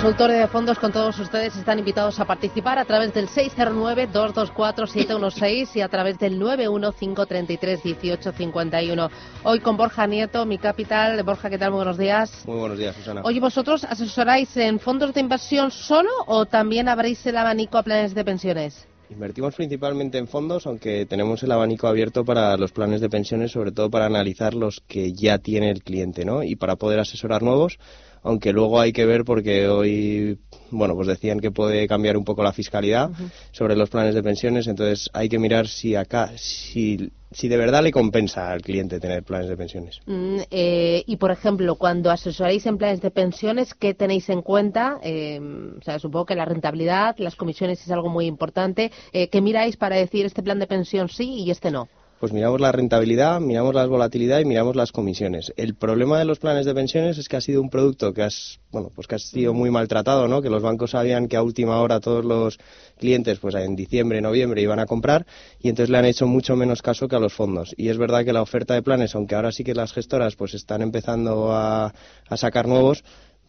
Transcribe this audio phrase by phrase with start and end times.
[0.00, 5.82] Consultorio de fondos con todos ustedes están invitados a participar a través del 609-224-716 y
[5.82, 9.10] a través del 915331851.
[9.44, 11.22] Hoy con Borja Nieto, mi capital.
[11.22, 11.72] Borja, ¿qué tal?
[11.72, 12.46] Muy buenos días.
[12.46, 13.20] Muy buenos días, Susana.
[13.24, 18.14] Oye, ¿vosotros asesoráis en fondos de inversión solo o también abréis el abanico a planes
[18.14, 18.88] de pensiones?
[19.10, 23.72] Invertimos principalmente en fondos, aunque tenemos el abanico abierto para los planes de pensiones, sobre
[23.72, 26.42] todo para analizar los que ya tiene el cliente, ¿no?
[26.42, 27.78] Y para poder asesorar nuevos
[28.22, 30.38] aunque luego hay que ver porque hoy,
[30.70, 33.10] bueno, pues decían que puede cambiar un poco la fiscalidad
[33.52, 37.82] sobre los planes de pensiones, entonces hay que mirar si acá, si, si de verdad
[37.82, 40.00] le compensa al cliente tener planes de pensiones.
[40.06, 44.98] Mm, eh, y, por ejemplo, cuando asesoráis en planes de pensiones, ¿qué tenéis en cuenta?
[45.02, 45.40] Eh,
[45.78, 48.90] o sea, supongo que la rentabilidad, las comisiones es algo muy importante.
[49.12, 51.88] Eh, ¿Qué miráis para decir este plan de pensión sí y este no?
[52.20, 55.54] Pues miramos la rentabilidad, miramos la volatilidad y miramos las comisiones.
[55.56, 58.60] El problema de los planes de pensiones es que ha sido un producto que has,
[58.70, 60.42] bueno, pues que ha sido muy maltratado, ¿no?
[60.42, 62.58] Que los bancos sabían que a última hora todos los
[62.98, 65.26] clientes, pues en diciembre, noviembre iban a comprar
[65.60, 67.74] y entonces le han hecho mucho menos caso que a los fondos.
[67.78, 70.52] Y es verdad que la oferta de planes, aunque ahora sí que las gestoras pues
[70.52, 71.94] están empezando a,
[72.28, 73.02] a sacar nuevos,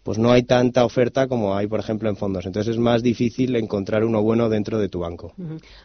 [0.04, 2.46] pues no hay tanta oferta como hay, por ejemplo, en fondos.
[2.46, 5.34] Entonces es más difícil encontrar uno bueno dentro de tu banco.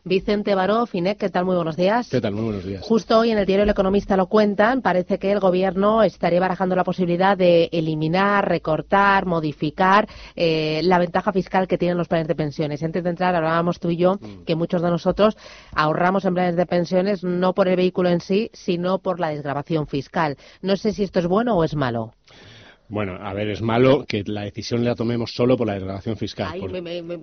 [0.05, 1.45] Vicente Baró, FINEC, ¿qué tal?
[1.45, 2.09] Muy buenos días.
[2.09, 2.33] ¿Qué tal?
[2.33, 2.83] Muy buenos días.
[2.83, 4.81] Justo hoy en el diario El Economista lo cuentan.
[4.81, 11.33] Parece que el Gobierno estaría barajando la posibilidad de eliminar, recortar, modificar eh, la ventaja
[11.33, 12.83] fiscal que tienen los planes de pensiones.
[12.83, 14.45] Antes de entrar hablábamos tú y yo mm.
[14.47, 15.37] que muchos de nosotros
[15.73, 19.87] ahorramos en planes de pensiones no por el vehículo en sí, sino por la desgrabación
[19.87, 20.37] fiscal.
[20.63, 22.13] No sé si esto es bueno o es malo.
[22.89, 26.51] Bueno, a ver, es malo que la decisión la tomemos solo por la declaración fiscal.
[26.53, 27.19] Ay, me, me,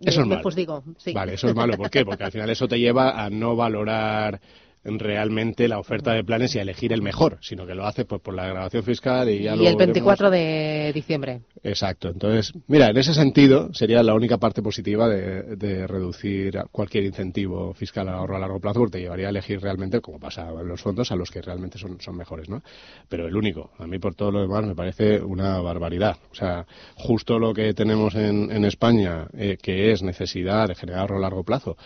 [0.00, 0.42] eso es malo.
[0.42, 1.12] Pues digo, sí.
[1.12, 1.76] Vale, eso es malo.
[1.76, 2.04] ¿Por qué?
[2.04, 4.40] Porque al final eso te lleva a no valorar
[4.84, 8.20] realmente la oferta de planes y a elegir el mejor, sino que lo hace pues,
[8.20, 11.42] por la grabación fiscal y ya Y el 24 de diciembre.
[11.62, 12.08] Exacto.
[12.08, 18.08] Entonces, mira, en ese sentido sería la única parte positiva de, reducir cualquier incentivo fiscal
[18.08, 20.80] al ahorro a largo plazo, porque te llevaría a elegir realmente, como pasa en los
[20.80, 22.62] fondos, a los que realmente son, son mejores, ¿no?
[23.08, 23.70] Pero el único.
[23.78, 26.16] A mí, por todo lo demás, me parece una barbaridad.
[26.30, 26.66] O sea,
[26.96, 31.20] justo lo que tenemos en, en España, eh, que es necesidad de generar ahorro a
[31.20, 31.76] largo plazo,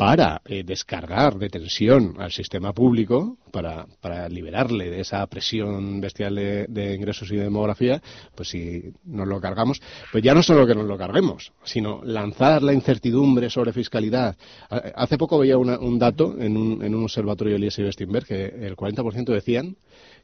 [0.00, 6.36] para eh, descargar de tensión al sistema público, para, para liberarle de esa presión bestial
[6.36, 8.00] de, ingresos y de demografía,
[8.34, 12.62] pues si nos lo cargamos, pues ya no solo que nos lo carguemos, sino lanzar
[12.62, 14.38] la incertidumbre sobre fiscalidad.
[14.70, 18.76] Hace poco veía un dato en un, en un observatorio de y Bestinberg que el
[18.76, 19.76] 40% decían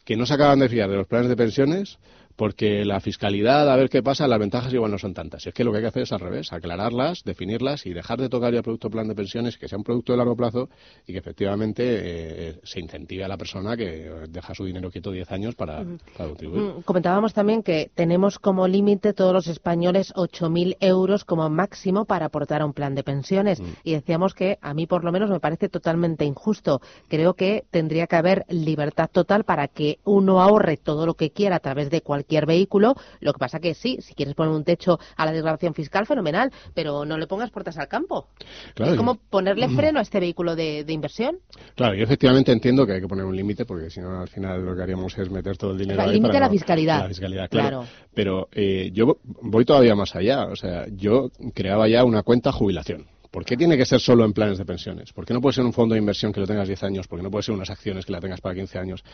[0.07, 1.99] que no se acaban de fiar de los planes de pensiones
[2.37, 5.47] porque la fiscalidad, a ver qué pasa, las ventajas igual no son tantas.
[5.47, 8.29] Es que lo que hay que hacer es al revés, aclararlas, definirlas y dejar de
[8.29, 10.69] tocar ya el producto plan de pensiones, que sea un producto de largo plazo
[11.07, 15.33] y que efectivamente eh, se incentive a la persona que deja su dinero quieto 10
[15.33, 15.83] años para,
[16.17, 16.63] contribuir.
[16.63, 22.27] Mm, comentábamos también que tenemos como límite todos los españoles 8.000 euros como máximo para
[22.27, 23.61] aportar a un plan de pensiones.
[23.61, 23.65] Mm.
[23.83, 26.83] Y decíamos que a mí por lo menos me parece totalmente injusto.
[27.09, 31.57] Creo que tendría que haber libertad total para que uno ahorre todo lo que quiera
[31.57, 32.95] a través de cualquier cualquier vehículo.
[33.21, 36.51] Lo que pasa que sí, si quieres poner un techo a la desgrabación fiscal, fenomenal,
[36.75, 38.29] pero no le pongas puertas al campo.
[38.77, 41.39] es como ponerle freno a este vehículo de, inversión.
[41.75, 44.65] Claro, yo efectivamente entiendo que hay que poner un límite, porque si no, al final
[44.65, 46.03] lo que haríamos es meter todo el dinero.
[46.03, 47.01] el límite a la fiscalidad.
[47.01, 47.85] La fiscalidad, claro.
[48.15, 50.47] Pero eh, yo voy todavía más allá.
[50.47, 53.07] O sea, yo creaba ya una cuenta jubilación.
[53.37, 55.13] ¿Por qué tiene que ser solo en planes de pensiones?
[55.13, 57.07] ¿Por qué no puede ser un fondo de inversión que lo tengas 10 años?
[57.07, 59.05] ¿Por qué no puede ser unas acciones que la tengas para 15 años?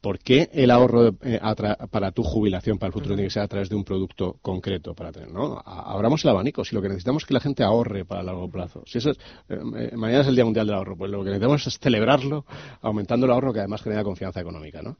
[0.00, 1.38] ¿Por qué el ahorro eh,
[1.88, 4.94] para tu jubilación, para el futuro, tiene que ser a través de un producto concreto
[4.94, 5.30] para tener?
[5.30, 5.62] ¿no?
[5.64, 6.64] Abramos el abanico.
[6.64, 8.82] Si lo que necesitamos es que la gente ahorre para largo plazo.
[8.84, 9.16] Si eso es,
[9.48, 10.96] eh, eh, mañana es el Día Mundial del Ahorro.
[10.96, 12.46] Pues lo que necesitamos es celebrarlo
[12.80, 14.82] aumentando el ahorro que además genera confianza económica.
[14.82, 14.96] ¿no?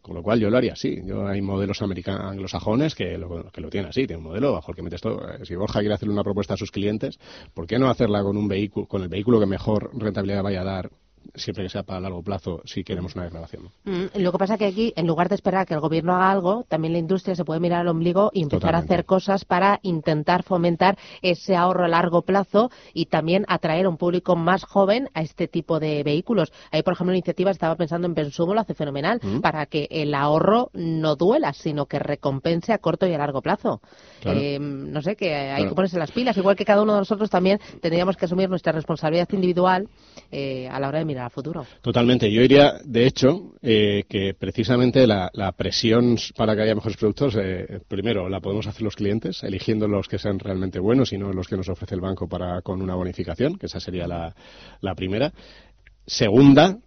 [0.00, 1.02] con lo cual yo lo haría así.
[1.04, 4.06] Yo hay modelos americanos, anglosajones que lo, que lo tienen así.
[4.06, 5.20] Tiene un modelo bajo el que metes todo.
[5.44, 7.18] Si Borja quiere hacerle una propuesta a sus clientes,
[7.52, 10.64] ¿por qué no hacerla con un vehículo, con el vehículo que mejor rentabilidad vaya a
[10.64, 10.90] dar
[11.34, 13.70] siempre que sea para largo plazo, si queremos una declaración.
[13.84, 16.64] Mm, lo que pasa que aquí, en lugar de esperar que el gobierno haga algo,
[16.68, 20.42] también la industria se puede mirar al ombligo y empezar a hacer cosas para intentar
[20.42, 25.22] fomentar ese ahorro a largo plazo y también atraer a un público más joven a
[25.22, 26.52] este tipo de vehículos.
[26.70, 29.40] Ahí, por ejemplo, la iniciativa estaba pensando en Pensumo, lo hace fenomenal, mm.
[29.40, 33.80] para que el ahorro no duela, sino que recompense a corto y a largo plazo.
[34.24, 37.30] Eh, no sé, que hay que ponerse las pilas, igual que cada uno de nosotros
[37.30, 39.88] también tendríamos que asumir nuestra responsabilidad individual
[40.30, 41.66] eh, a la hora de futuro.
[41.82, 42.30] Totalmente.
[42.30, 47.80] Yo diría, de hecho, eh, que precisamente la, presión para que haya mejores productos, eh,
[47.88, 51.48] primero, la podemos hacer los clientes, eligiendo los que sean realmente buenos y no los
[51.48, 54.34] que nos ofrece el banco para con una bonificación, que esa sería la,
[54.80, 55.32] la primera.
[56.06, 56.78] Segunda,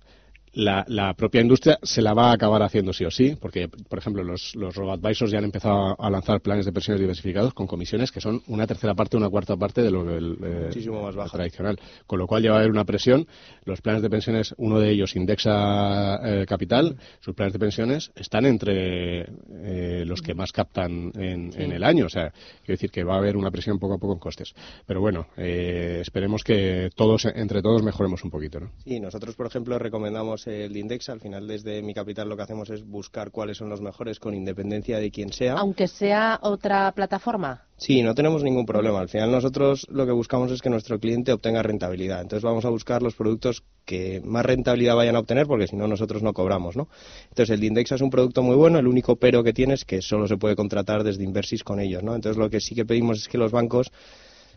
[0.54, 4.00] la, la, propia industria se la va a acabar haciendo sí o sí, porque, por
[4.00, 8.12] ejemplo, los, los robo-advisors ya han empezado a lanzar planes de pensiones diversificados con comisiones
[8.12, 11.80] que son una tercera parte, una cuarta parte de lo del, eh, más tradicional.
[12.06, 13.28] Con lo cual ya va a haber una presión.
[13.66, 18.46] Los planes de pensiones, uno de ellos indexa eh, capital, sus planes de pensiones están
[18.46, 22.06] entre eh, los que más captan en, en, el año.
[22.06, 24.54] O sea, quiero decir que va a haber una presión poco a poco en costes.
[24.86, 28.60] Pero bueno, esperemos que todos, entre todos, mejoremos un poquito.
[28.60, 28.72] ¿no?
[28.84, 31.10] Sí, nosotros, por ejemplo, recomendamos el Index.
[31.10, 34.34] Al final, desde mi capital, lo que hacemos es buscar cuáles son los mejores con
[34.34, 35.54] independencia de quién sea.
[35.54, 37.63] Aunque sea otra plataforma.
[37.78, 39.00] Sí, no tenemos ningún problema.
[39.00, 42.22] Al final, nosotros lo que buscamos es que nuestro cliente obtenga rentabilidad.
[42.22, 45.88] Entonces, vamos a buscar los productos que más rentabilidad vayan a obtener, porque si no,
[45.88, 46.88] nosotros no cobramos, ¿no?
[47.30, 48.80] Entonces, el Index es un producto muy bueno.
[48.80, 52.04] El único pero que tiene es que solo se puede contratar desde Inversis con ellos,
[52.04, 52.16] ¿no?
[52.16, 53.92] Entonces, lo que sí que pedimos es que los bancos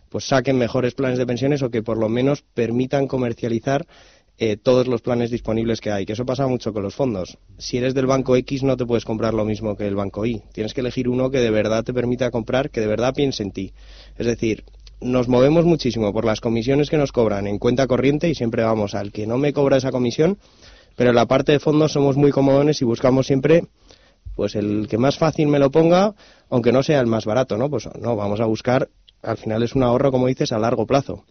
[0.08, 3.86] pues saquen mejores planes de pensiones o que por lo menos permitan comercializar
[4.38, 6.04] eh, todos los planes disponibles que hay.
[6.04, 7.38] Que eso pasa mucho con los fondos.
[7.58, 10.42] Si eres del banco X no te puedes comprar lo mismo que el banco Y.
[10.52, 13.52] Tienes que elegir uno que de verdad te permita comprar, que de verdad piense en
[13.52, 13.72] ti.
[14.16, 14.64] Es decir,
[15.00, 18.94] nos movemos muchísimo por las comisiones que nos cobran en cuenta corriente y siempre vamos
[18.94, 20.38] al que no me cobra esa comisión,
[20.96, 23.64] pero en la parte de fondos somos muy comodones y buscamos siempre
[24.34, 26.14] pues el que más fácil me lo ponga,
[26.50, 27.70] aunque no sea el más barato, ¿no?
[27.70, 28.90] Pues no, vamos a buscar,
[29.22, 31.24] al final es un ahorro, como dices, a largo plazo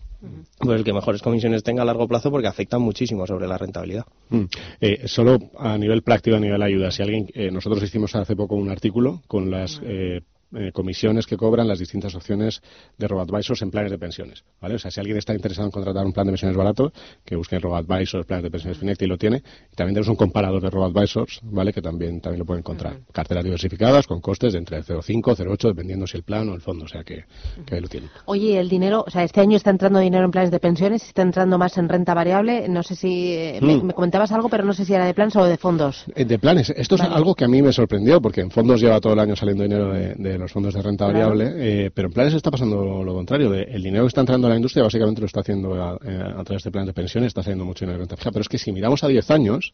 [0.60, 4.06] pues el que mejores comisiones tenga a largo plazo porque afectan muchísimo sobre la rentabilidad.
[4.30, 4.44] Mm.
[4.82, 8.56] Eh, solo a nivel práctico, a nivel ayuda, si alguien, eh, nosotros hicimos hace poco
[8.56, 10.22] un artículo con las eh,
[10.54, 12.62] eh, comisiones que cobran las distintas opciones
[12.98, 14.44] de RoboAdvisors en planes de pensiones.
[14.62, 14.76] ¿vale?
[14.76, 16.94] O sea, si alguien está interesado en contratar un plan de pensiones barato,
[17.26, 19.38] que busque en RoboAdvisors, planes de pensiones Finect y lo tiene.
[19.72, 21.74] Y también tenemos un comparador de RoboAdvisors, ¿vale?
[21.74, 22.98] que también, también lo puede encontrar.
[23.12, 26.86] Carteras diversificadas con costes de entre 0,5 0,8, dependiendo si el plan o el fondo,
[26.86, 27.26] o sea que,
[27.66, 28.08] que ahí lo tiene.
[28.26, 31.22] Oye, el dinero, o sea, este año está entrando dinero en planes de pensiones, está
[31.22, 32.68] entrando más en renta variable.
[32.70, 33.90] No sé si eh, me, mm.
[33.92, 36.06] comentabas algo, pero no sé si era de planes o de fondos.
[36.16, 36.70] Eh, de planes.
[36.70, 39.36] Esto es algo que a mí me sorprendió, porque en fondos lleva todo el año
[39.36, 43.14] saliendo dinero de los fondos de renta variable, eh, pero en planes está pasando lo
[43.14, 43.54] contrario.
[43.54, 46.64] el dinero que está entrando a la industria básicamente lo está haciendo a, a través
[46.64, 48.32] de planes de pensiones, está saliendo mucho dinero de renta fija.
[48.32, 49.74] Pero es que si miramos a 10 años,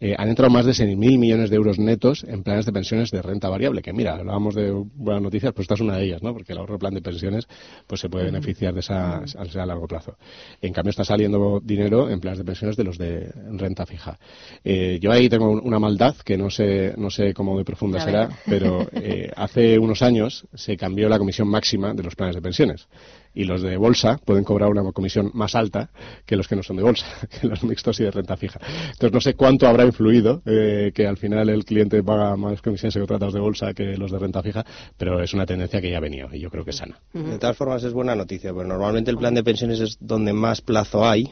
[0.00, 3.22] eh, han entrado más de 6.000 millones de euros netos en planes de pensiones de
[3.22, 3.82] renta variable.
[3.82, 6.32] Que mira, hablábamos de buenas noticias, pues esta es una de ellas, ¿no?
[6.32, 7.46] Porque el ahorro plan de pensiones
[7.86, 10.16] pues se puede beneficiar de esa a largo plazo.
[10.60, 14.18] En cambio está saliendo dinero en planes de pensiones de los de renta fija.
[14.64, 18.28] Eh, yo ahí tengo una maldad que no sé no sé cómo de profunda será,
[18.46, 22.88] pero eh, hace unos años se cambió la comisión máxima de los planes de pensiones
[23.36, 25.90] y los de bolsa pueden cobrar una comisión más alta
[26.24, 27.06] que los que no son de bolsa,
[27.40, 28.58] que los mixtos y de renta fija.
[28.86, 32.96] Entonces no sé cuánto habrá influido eh, que al final el cliente paga más comisiones
[32.96, 34.64] en contratos de bolsa que los de renta fija,
[34.96, 36.98] pero es una tendencia que ya ha venido y yo creo que es sana.
[37.12, 40.62] De todas formas es buena noticia, porque normalmente el plan de pensiones es donde más
[40.62, 41.30] plazo hay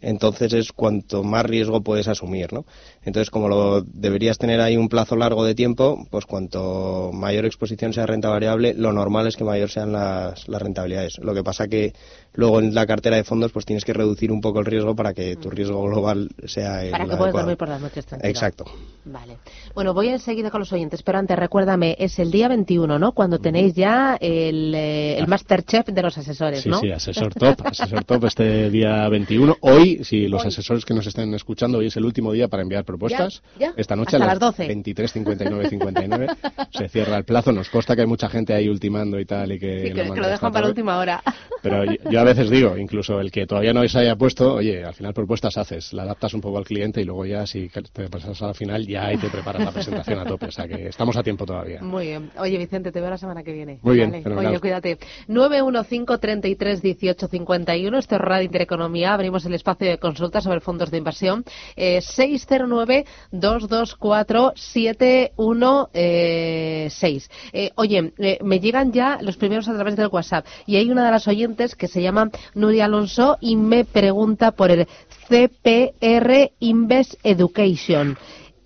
[0.00, 2.64] entonces es cuanto más riesgo puedes asumir, ¿no?
[3.04, 7.92] Entonces, como lo deberías tener ahí un plazo largo de tiempo, pues cuanto mayor exposición
[7.92, 11.18] sea renta variable, lo normal es que mayor sean las, las rentabilidades.
[11.18, 11.92] Lo que pasa que
[12.34, 15.14] luego en la cartera de fondos pues tienes que reducir un poco el riesgo para
[15.14, 18.30] que tu riesgo global sea el Para que puedas dormir por las noches tranquilo.
[18.30, 18.64] Exacto.
[19.04, 19.38] Vale.
[19.74, 23.12] Bueno, voy enseguida con los oyentes, pero antes recuérdame, es el día 21, ¿no?
[23.12, 26.80] Cuando tenéis ya el, eh, el Masterchef de los asesores, ¿no?
[26.80, 29.56] Sí, sí, asesor top, asesor top este día 21.
[29.60, 32.84] Hoy, si los asesores que nos estén escuchando, hoy es el último día para enviar
[32.84, 33.42] propuestas.
[33.76, 34.66] Esta noche a las 12.
[34.66, 36.26] 23, 59, 59
[36.70, 37.52] se cierra el plazo.
[37.52, 40.52] Nos consta que hay mucha gente ahí ultimando y tal y que, que, lo dejan
[40.52, 41.22] para la última hora.
[41.62, 44.94] Pero yo, a veces digo, incluso el que todavía no se haya puesto, oye, al
[44.94, 48.42] final propuestas haces, la adaptas un poco al cliente y luego ya si te pasas
[48.42, 50.46] a la final ya ahí te preparas la presentación a tope.
[50.46, 51.80] O sea que estamos a tiempo todavía.
[51.82, 52.30] Muy bien.
[52.38, 53.80] Oye, Vicente, te veo la semana que viene.
[53.82, 54.22] Muy bien.
[54.36, 54.98] Oye, cuídate.
[55.28, 57.98] 915 33 18 51.
[57.98, 59.14] Esto es Radio Intereconomía.
[59.14, 61.44] Abrimos el espacio de consulta sobre fondos de inversión.
[61.76, 67.30] Eh, 609 224 716.
[67.52, 71.04] Eh, oye, eh, me llegan ya los primeros a través del WhatsApp y hay una
[71.04, 72.07] de las oyentes que se llama
[72.54, 74.86] Nuria Alonso y me pregunta por el
[75.28, 78.16] CPR Invest Education.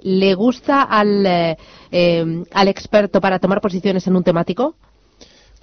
[0.00, 4.75] ¿Le gusta al, eh, al experto para tomar posiciones en un temático?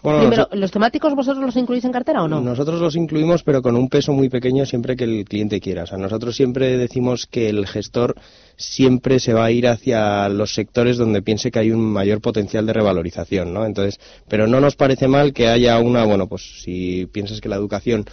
[0.01, 2.39] Primero, ¿los temáticos vosotros los incluís en cartera o no?
[2.39, 5.83] Nosotros los incluimos, pero con un peso muy pequeño siempre que el cliente quiera.
[5.83, 8.15] O sea, nosotros siempre decimos que el gestor
[8.55, 12.65] siempre se va a ir hacia los sectores donde piense que hay un mayor potencial
[12.65, 13.65] de revalorización, ¿no?
[13.65, 17.55] Entonces, pero no nos parece mal que haya una, bueno, pues si piensas que la
[17.55, 18.05] educación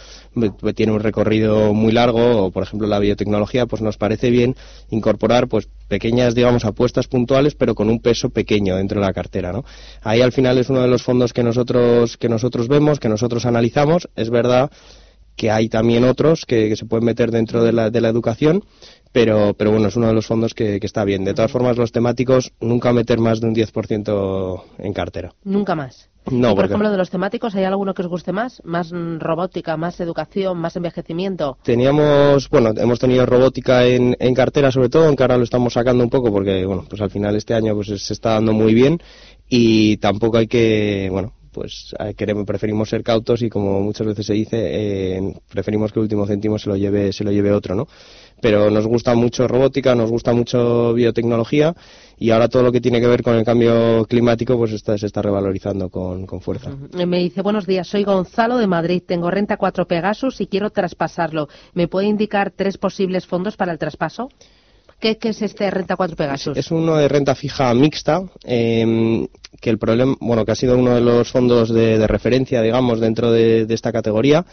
[0.75, 4.55] tiene un recorrido muy largo o, por ejemplo, la biotecnología, pues nos parece bien
[4.89, 9.53] incorporar, pues, pequeñas, digamos, apuestas puntuales, pero con un peso pequeño dentro de la cartera,
[9.53, 9.63] ¿no?
[10.01, 11.76] Ahí al final es uno de los fondos que nosotros
[12.17, 14.09] que nosotros vemos, que nosotros analizamos.
[14.15, 14.71] Es verdad
[15.37, 18.63] que hay también otros que, se pueden meter dentro de la, de la educación,
[19.11, 21.23] pero, pero bueno, es uno de los fondos que, está bien.
[21.23, 25.33] De todas formas, los temáticos, nunca meter más de un 10% en cartera.
[25.43, 26.09] Nunca más.
[26.29, 28.61] No, por ejemplo, de los temáticos, ¿hay alguno que os guste más?
[28.65, 31.57] ¿Más robótica, más educación, más envejecimiento?
[31.63, 36.03] Teníamos, bueno, hemos tenido robótica en, en cartera sobre todo, aunque ahora lo estamos sacando
[36.03, 38.99] un poco porque, bueno, pues al final este año pues se está dando muy bien
[39.47, 44.33] y tampoco hay que, bueno, pues queremos, preferimos ser cautos y como muchas veces se
[44.33, 47.87] dice, eh, preferimos que el último céntimo se lo lleve, se lo lleve otro, ¿no?
[48.41, 51.75] Pero nos gusta mucho robótica, nos gusta mucho biotecnología
[52.19, 55.07] y ahora todo lo que tiene que ver con el cambio climático pues está, se
[55.07, 56.71] está revalorizando con, con fuerza.
[56.93, 61.47] Me dice, buenos días, soy Gonzalo de Madrid, tengo renta 4 Pegasus y quiero traspasarlo.
[61.73, 64.29] ¿Me puede indicar tres posibles fondos para el traspaso?
[64.99, 66.57] ¿Qué, es este renta 4 Pegasus?
[66.57, 69.27] Es, uno de renta fija mixta, em,
[69.61, 73.31] que el problema, bueno, que ha sido uno de los fondos de, referencia, digamos, dentro
[73.31, 74.43] de, esta categoría.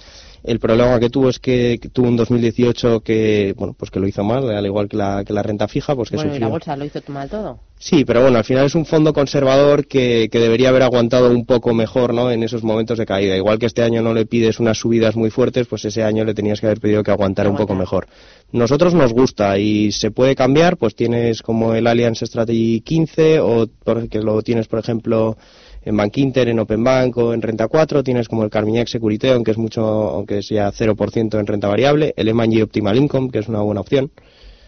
[0.45, 4.23] El problema que tuvo es que, tuvo un 2018 que, bueno, pues que lo hizo
[4.23, 6.85] mal, al igual que la, que la renta fija, pues que bueno, la bolsa lo
[6.85, 7.61] hizo mal todo.
[7.79, 11.47] Sí, pero bueno, al final es un fondo conservador que, que, debería haber aguantado un
[11.47, 12.31] poco mejor ¿no?
[12.31, 13.37] en esos momentos de caída.
[13.37, 16.35] Igual que este año no le pides unas subidas muy fuertes, pues ese año le
[16.35, 18.07] tenías que haber pedido que aguantara un poco mejor.
[18.53, 23.67] Nosotros nos gusta y se puede cambiar, pues tienes como el Alliance Strategy 15 o
[24.11, 25.37] que lo tienes, por ejemplo,
[25.85, 29.29] en Bank Inter, en Open Bank o en Renta 4, tienes como el Carmignac Security,
[29.29, 33.49] aunque es mucho, aunque sea 0% en renta variable, el M&G Optimal Income, que es
[33.49, 34.11] una buena opción.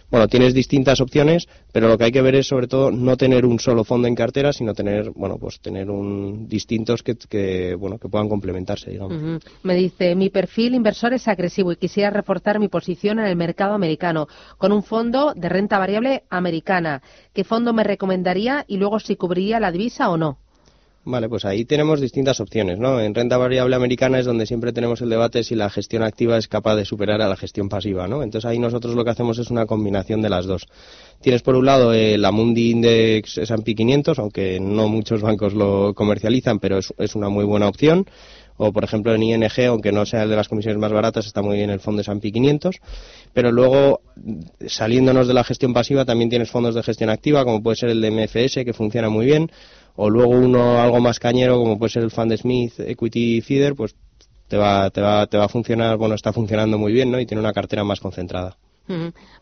[0.08, 3.44] Bueno, tienes distintas opciones, pero lo que hay que ver es sobre todo no tener
[3.44, 8.08] un solo fondo en cartera, sino tener, bueno, pues tener un distintos que, bueno, que
[8.08, 9.42] puedan complementarse, digamos.
[9.64, 13.74] Me dice, mi perfil inversor es agresivo y quisiera reforzar mi posición en el mercado
[13.74, 17.02] americano con un fondo de renta variable americana.
[17.34, 20.38] ¿Qué fondo me recomendaría y luego si cubriría la divisa o no?
[21.08, 23.00] Vale, pues ahí tenemos distintas opciones, ¿no?
[23.00, 26.48] En renta variable americana es donde siempre tenemos el debate si la gestión activa es
[26.48, 28.24] capaz de superar a la gestión pasiva, ¿no?
[28.24, 30.66] Entonces ahí nosotros lo que hacemos es una combinación de las dos.
[31.20, 35.94] Tienes por un lado el la Mundi Index S&P 500, aunque no muchos bancos lo
[35.94, 38.04] comercializan, pero es, es una muy buena opción
[38.56, 41.42] o por ejemplo en ING, aunque no sea el de las comisiones más baratas, está
[41.42, 42.76] muy bien el fondo S&P 500,
[43.32, 44.00] pero luego
[44.66, 48.00] saliéndonos de la gestión pasiva también tienes fondos de gestión activa, como puede ser el
[48.00, 49.50] de MFS, que funciona muy bien,
[49.96, 53.94] o luego uno algo más cañero como puede ser el Fund Smith Equity Feeder, pues
[54.48, 57.18] te va, te va, te va a funcionar, bueno, está funcionando muy bien, ¿no?
[57.18, 58.56] Y tiene una cartera más concentrada.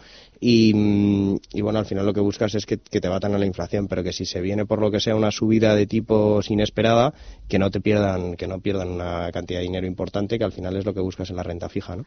[0.42, 0.72] y,
[1.52, 4.02] y bueno, al final lo que buscas es que, te batan a la inflación, pero
[4.02, 7.12] que si se viene por lo que sea una subida de tipos inesperada,
[7.46, 10.76] que no te pierdan, que no pierdan una cantidad de dinero importante, que al final
[10.76, 12.06] es lo que buscas en la renta fija, ¿no?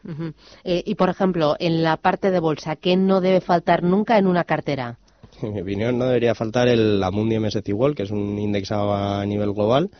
[0.64, 4.26] Eh, y por ejemplo, en la parte de bolsa, ¿qué no debe faltar nunca en
[4.26, 4.98] una cartera?
[5.42, 9.24] en mi opinión, no debería faltar el Amundi MSCI World, que es un indexado a
[9.26, 9.90] nivel global.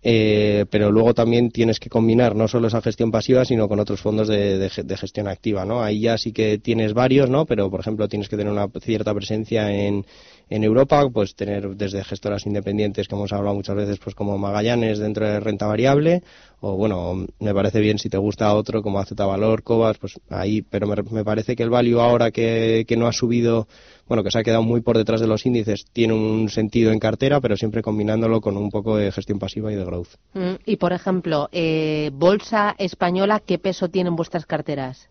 [0.00, 4.00] Eh, pero luego también tienes que combinar no solo esa gestión pasiva, sino con otros
[4.00, 5.82] fondos de, gestión activa, ¿no?
[5.82, 7.46] Ahí ya sí que tienes varios, ¿no?
[7.46, 10.06] Pero, por ejemplo, tienes que tener una cierta presencia en,
[10.50, 14.98] En Europa, pues tener desde gestoras independientes, que hemos hablado muchas veces, pues como Magallanes
[14.98, 16.22] dentro de renta variable,
[16.60, 20.62] o bueno, me parece bien si te gusta otro como Azuta Valor, Cobas, pues ahí,
[20.62, 23.68] pero me, parece que el value ahora que, que no ha subido,
[24.06, 26.98] bueno, que se ha quedado muy por detrás de los índices, tiene un sentido en
[26.98, 30.16] cartera, pero siempre combinándolo con un poco de gestión pasiva y de growth.
[30.34, 35.08] Mm, y por ejemplo, eh, bolsa española, ¿qué peso tienen vuestras carteras?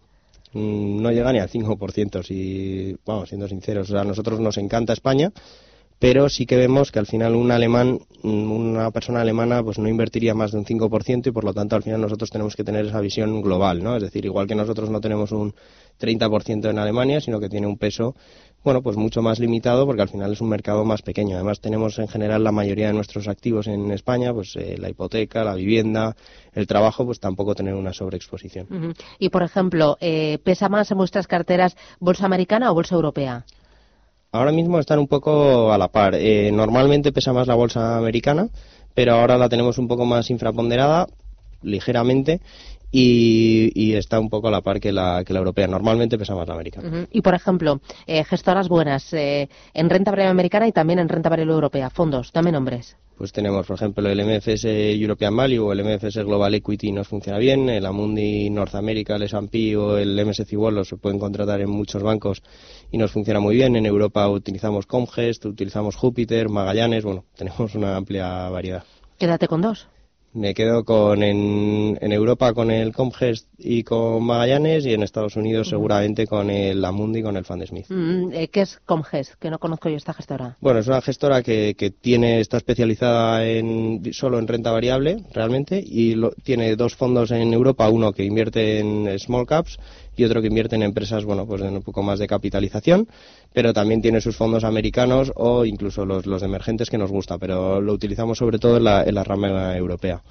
[0.54, 3.92] Mm, no llega ni al 5%, si, vamos, siendo sinceros.
[3.92, 5.32] A nosotros nos encanta España,
[6.00, 9.88] pero sí que vemos que al final un alemán, mm, una persona alemana, pues no
[9.90, 12.86] invertiría más de un 5% y por lo tanto al final nosotros tenemos que tener
[12.86, 13.96] esa visión global, ¿no?
[13.96, 15.54] Es decir, igual que nosotros no tenemos un
[16.00, 18.16] 30% en Alemania, sino que tiene un peso
[18.64, 21.36] bueno, pues mucho más limitado porque al final es un mercado más pequeño.
[21.36, 25.44] Además tenemos en general la mayoría de nuestros activos en España, pues eh, la hipoteca,
[25.44, 26.16] la vivienda,
[26.54, 28.94] el trabajo, pues tampoco tener una sobreexposición.
[29.20, 33.46] Y por ejemplo, eh, ¿pesa más en vuestras carteras bolsa americana o bolsa europea?
[34.32, 36.16] Ahora mismo están un poco a la par.
[36.16, 38.50] Eh, normalmente pesa más la bolsa americana,
[38.94, 41.08] pero ahora la tenemos un poco más infraponderada
[41.62, 42.42] ligeramente
[42.92, 45.68] y, está un poco a la par que la, que la europea.
[45.68, 47.08] Normalmente pesa más la americana.
[47.12, 51.30] Y, por ejemplo, eh, gestoras buenas eh, en renta variable americana y también en renta
[51.30, 51.90] variable europea.
[51.90, 52.98] Fondos, dame nombres.
[53.18, 57.40] Pues tenemos, por ejemplo, el MFS European Value o el MFS Global Equity nos funciona
[57.40, 61.70] bien, el Amundi North America, el S&P o el MSCI World los pueden contratar en
[61.72, 62.44] muchos bancos
[62.92, 63.76] y nos funciona muy bien.
[63.76, 68.84] En Europa utilizamos Comgest, utilizamos Júpiter, Magallanes, bueno, tenemos una amplia variedad.
[69.18, 69.88] Quédate con dos.
[70.38, 75.70] Me quedo con en, Europa con el Comgest y con Magallanes y en Estados Unidos
[75.70, 77.88] seguramente con el Amundi y con el Fandesmith.
[77.90, 79.34] Mm, eh, ¿Qué es Comgest?
[79.40, 80.56] Que no conozco yo esta gestora.
[80.62, 85.84] Bueno, es una gestora que, que tiene está especializada en solo en renta variable realmente
[85.84, 89.80] y tiene dos fondos en Europa, uno que invierte en small caps
[90.18, 93.08] y otro que invierte en empresas, bueno, pues de un poco más de capitalización,
[93.54, 97.80] pero también tiene sus fondos americanos o incluso los, los emergentes que nos gusta, pero
[97.80, 100.22] lo utilizamos sobre todo en la, en la rama europea.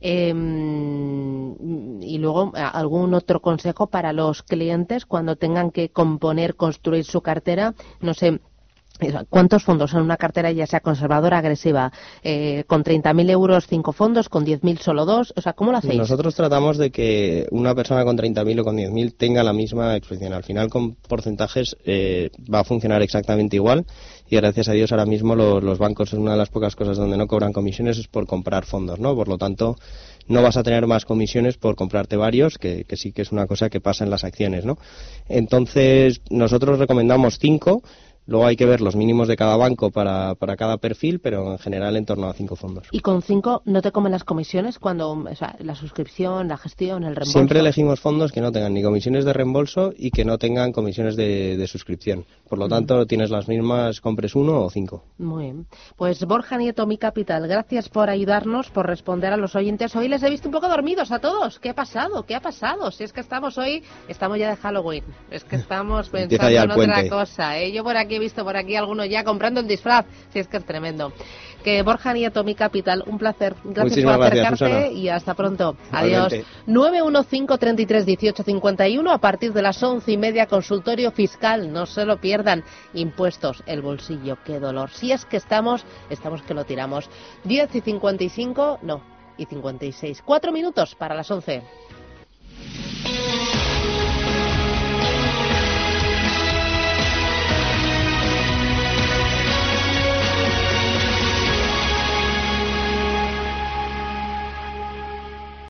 [0.00, 1.54] Em,
[2.02, 7.74] y luego, ¿algún otro consejo para los clientes cuando tengan que componer, construir su cartera?
[8.00, 8.40] No sé,
[9.28, 11.92] ¿Cuántos fondos en una cartera ya sea conservadora, agresiva?
[12.22, 14.28] Eh, ¿Con 30.000 euros cinco fondos?
[14.28, 15.32] ¿Con 10.000 solo dos?
[15.36, 15.96] O sea, ¿cómo lo hacéis?
[15.96, 20.32] Nosotros tratamos de que una persona con 30.000 o con 10.000 tenga la misma exposición.
[20.32, 23.86] Al final, con porcentajes eh, va a funcionar exactamente igual
[24.28, 27.16] y gracias a Dios ahora mismo los, bancos es una de las pocas cosas donde
[27.16, 29.14] no cobran comisiones es por comprar fondos, ¿no?
[29.14, 29.76] Por lo tanto,
[30.26, 33.46] no vas a tener más comisiones por comprarte varios, que, que sí que es una
[33.46, 34.78] cosa que pasa en las acciones, ¿no?
[35.28, 37.82] Entonces, nosotros recomendamos cinco
[38.26, 41.58] Luego hay que ver los mínimos de cada banco para, para cada perfil, pero en
[41.58, 42.88] general en torno a cinco fondos.
[42.90, 47.04] ¿Y con cinco no te comen las comisiones cuando, o sea, la suscripción, la gestión,
[47.04, 47.32] el reembolso?
[47.32, 51.16] Siempre elegimos fondos que no tengan ni comisiones de reembolso y que no tengan comisiones
[51.16, 52.24] de, de suscripción.
[52.48, 55.04] Por lo tanto, tienes las mismas, compres uno o cinco.
[55.18, 55.66] Muy bien.
[55.96, 59.94] Pues Borja Nieto, mi capital, gracias por ayudarnos, por responder a los oyentes.
[59.96, 61.58] Hoy les he visto un poco dormidos a todos.
[61.58, 62.24] ¿Qué ha pasado?
[62.24, 62.90] ¿Qué ha pasado?
[62.90, 65.04] Si es que estamos hoy, estamos ya de Halloween.
[65.30, 67.58] Es que estamos pensando en otra cosa.
[67.58, 67.72] ¿eh?
[67.72, 70.58] Yo por aquí he visto por aquí algunos ya comprando el disfraz, si es que
[70.58, 71.12] es tremendo.
[71.62, 73.54] Que Borja Nieto, mi capital, un placer.
[73.64, 75.76] Gracias por acercarte y hasta pronto.
[75.90, 76.32] Adiós.
[76.66, 81.72] 915 33 18 51 a partir de las once y media consultorio fiscal.
[81.72, 82.64] No se lo pierdan.
[82.94, 84.90] Impuestos, el bolsillo, qué dolor.
[84.90, 87.10] Si es que estamos, estamos que lo tiramos.
[87.44, 89.02] 10 y 55, no,
[89.36, 90.22] y 56.
[90.24, 91.62] Cuatro minutos para las once.